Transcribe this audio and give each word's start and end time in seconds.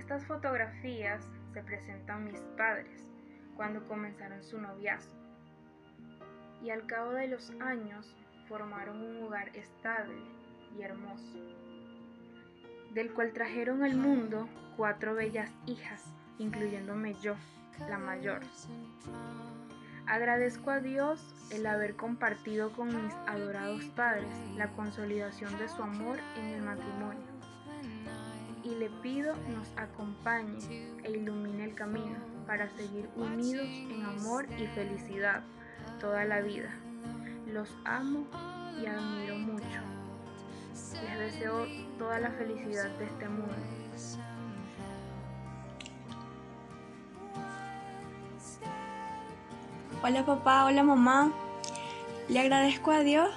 estas 0.00 0.24
fotografías 0.24 1.30
se 1.52 1.62
presentan 1.62 2.24
mis 2.24 2.40
padres 2.56 3.06
cuando 3.54 3.86
comenzaron 3.86 4.42
su 4.42 4.58
noviazgo 4.58 5.12
y 6.62 6.70
al 6.70 6.86
cabo 6.86 7.12
de 7.12 7.28
los 7.28 7.50
años 7.60 8.16
formaron 8.48 9.02
un 9.02 9.22
hogar 9.22 9.54
estable 9.54 10.16
y 10.76 10.82
hermoso, 10.82 11.38
del 12.94 13.12
cual 13.12 13.32
trajeron 13.32 13.82
al 13.82 13.94
mundo 13.94 14.48
cuatro 14.76 15.14
bellas 15.14 15.50
hijas, 15.66 16.02
incluyéndome 16.38 17.14
yo, 17.20 17.34
la 17.88 17.98
mayor. 17.98 18.40
Agradezco 20.06 20.70
a 20.70 20.80
Dios 20.80 21.22
el 21.52 21.66
haber 21.66 21.94
compartido 21.94 22.72
con 22.72 22.88
mis 22.88 23.14
adorados 23.26 23.84
padres 23.96 24.30
la 24.56 24.68
consolidación 24.68 25.56
de 25.58 25.68
su 25.68 25.82
amor 25.82 26.18
en 26.38 26.46
el 26.46 26.62
matrimonio. 26.62 27.30
Y 28.62 28.74
le 28.74 28.90
pido 29.02 29.34
nos 29.48 29.68
acompañe 29.76 30.58
e 31.02 31.10
ilumine 31.10 31.64
el 31.64 31.74
camino 31.74 32.16
para 32.46 32.68
seguir 32.70 33.08
unidos 33.16 33.66
en 33.66 34.04
amor 34.04 34.46
y 34.58 34.66
felicidad 34.68 35.42
toda 35.98 36.24
la 36.24 36.40
vida. 36.40 36.70
Los 37.46 37.68
amo 37.84 38.26
y 38.80 38.86
admiro 38.86 39.38
mucho. 39.38 39.80
Les 41.02 41.18
deseo 41.18 41.66
toda 41.98 42.20
la 42.20 42.30
felicidad 42.32 42.90
de 42.98 43.04
este 43.04 43.28
mundo. 43.28 43.54
Hola 50.02 50.24
papá, 50.24 50.64
hola 50.64 50.82
mamá. 50.82 51.32
Le 52.28 52.40
agradezco 52.40 52.90
a 52.90 53.00
Dios 53.00 53.28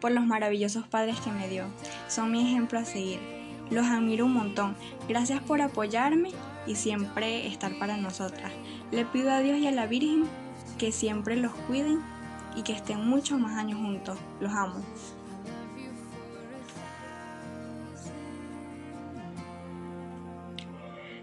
por 0.00 0.12
los 0.12 0.24
maravillosos 0.24 0.86
padres 0.86 1.20
que 1.20 1.30
me 1.30 1.48
dio. 1.48 1.64
Son 2.08 2.30
mi 2.30 2.46
ejemplo 2.46 2.78
a 2.78 2.84
seguir. 2.84 3.35
Los 3.70 3.86
admiro 3.86 4.26
un 4.26 4.34
montón. 4.34 4.76
Gracias 5.08 5.40
por 5.42 5.60
apoyarme 5.60 6.30
y 6.66 6.76
siempre 6.76 7.46
estar 7.46 7.78
para 7.78 7.96
nosotras. 7.96 8.52
Le 8.90 9.04
pido 9.04 9.30
a 9.30 9.40
Dios 9.40 9.58
y 9.58 9.66
a 9.66 9.72
la 9.72 9.86
Virgen 9.86 10.24
que 10.78 10.92
siempre 10.92 11.36
los 11.36 11.52
cuiden 11.52 12.00
y 12.54 12.62
que 12.62 12.72
estén 12.72 13.06
muchos 13.06 13.38
más 13.38 13.56
años 13.56 13.78
juntos. 13.78 14.18
Los 14.40 14.52
amo. 14.52 14.82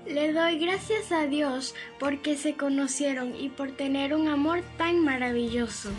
Le 0.06 0.34
doy 0.34 0.60
gracias 0.60 1.12
a 1.14 1.28
Dios 1.28 1.74
porque 1.98 2.36
se 2.36 2.56
conocieron 2.56 3.34
y 3.36 3.50
por 3.50 3.72
tener 3.72 4.14
un 4.14 4.28
amor 4.28 4.62
tan 4.78 5.00
maravilloso. 5.00 5.90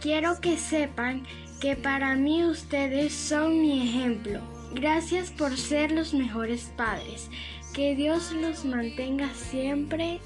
Quiero 0.00 0.40
que 0.40 0.56
sepan 0.56 1.26
que 1.60 1.74
para 1.74 2.14
mí 2.14 2.44
ustedes 2.44 3.12
son 3.12 3.60
mi 3.60 3.82
ejemplo. 3.82 4.40
Gracias 4.72 5.30
por 5.30 5.56
ser 5.56 5.90
los 5.90 6.14
mejores 6.14 6.72
padres. 6.76 7.28
Que 7.74 7.96
Dios 7.96 8.30
los 8.32 8.64
mantenga 8.64 9.28
siempre 9.34 10.20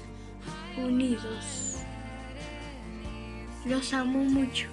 unidos. 0.77 1.79
Los 3.65 3.93
amo 3.93 4.19
mucho. 4.19 4.67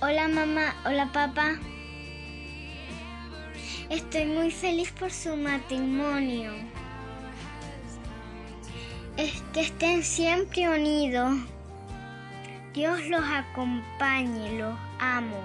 Hola 0.00 0.26
mamá, 0.26 0.74
hola 0.84 1.12
papá. 1.12 1.56
Estoy 3.90 4.24
muy 4.24 4.50
feliz 4.50 4.90
por 4.90 5.12
su 5.12 5.36
matrimonio. 5.36 6.52
Es 9.20 9.42
que 9.52 9.60
estén 9.60 10.02
siempre 10.02 10.66
unidos. 10.66 11.36
Dios 12.72 12.98
los 13.08 13.22
acompañe, 13.22 14.58
los 14.58 14.74
amo. 14.98 15.36